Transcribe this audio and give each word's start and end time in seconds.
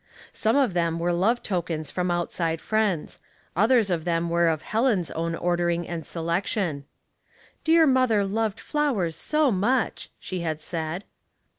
Some 0.33 0.55
of 0.55 0.73
them 0.73 0.97
were 0.97 1.13
love 1.13 1.43
tokens 1.43 1.91
from 1.91 2.09
outside 2.09 2.59
friends; 2.59 3.19
others 3.55 3.91
of 3.91 4.03
them 4.03 4.31
were 4.31 4.47
of 4.47 4.63
Helen's 4.63 5.11
own 5.11 5.35
ordering 5.35 5.87
and 5.87 6.03
selection." 6.03 6.85
Dear 7.63 7.85
mother 7.85 8.25
loved 8.25 8.59
flowers 8.59 9.15
so 9.15 9.51
much," 9.51 10.09
she 10.19 10.39
had 10.39 10.59
said. 10.59 11.03